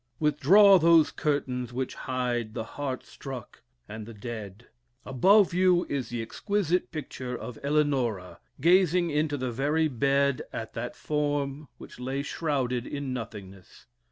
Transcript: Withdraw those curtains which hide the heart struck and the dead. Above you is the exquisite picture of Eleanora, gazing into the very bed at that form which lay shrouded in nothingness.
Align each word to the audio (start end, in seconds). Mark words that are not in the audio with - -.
Withdraw 0.19 0.79
those 0.79 1.11
curtains 1.11 1.71
which 1.71 1.93
hide 1.93 2.55
the 2.55 2.63
heart 2.63 3.05
struck 3.05 3.61
and 3.87 4.07
the 4.07 4.15
dead. 4.15 4.65
Above 5.05 5.53
you 5.53 5.85
is 5.89 6.09
the 6.09 6.23
exquisite 6.23 6.89
picture 6.89 7.35
of 7.37 7.59
Eleanora, 7.61 8.39
gazing 8.59 9.11
into 9.11 9.37
the 9.37 9.51
very 9.51 9.87
bed 9.87 10.41
at 10.51 10.73
that 10.73 10.95
form 10.95 11.67
which 11.77 11.99
lay 11.99 12.23
shrouded 12.23 12.87
in 12.87 13.13
nothingness. 13.13 13.85